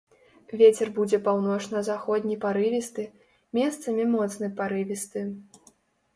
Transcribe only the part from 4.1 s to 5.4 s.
моцны парывісты.